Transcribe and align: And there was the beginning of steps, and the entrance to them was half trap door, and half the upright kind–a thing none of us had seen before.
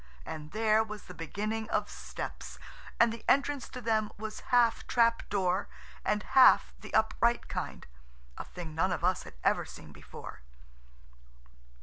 And 0.25 0.51
there 0.51 0.83
was 0.83 1.03
the 1.03 1.13
beginning 1.13 1.69
of 1.69 1.87
steps, 1.87 2.57
and 2.99 3.13
the 3.13 3.23
entrance 3.29 3.69
to 3.69 3.79
them 3.81 4.09
was 4.17 4.39
half 4.49 4.87
trap 4.87 5.29
door, 5.29 5.67
and 6.03 6.23
half 6.23 6.73
the 6.79 6.91
upright 6.95 7.47
kind–a 7.47 8.45
thing 8.45 8.73
none 8.73 8.91
of 8.91 9.03
us 9.03 9.25
had 9.25 9.35
seen 9.67 9.91
before. 9.91 10.41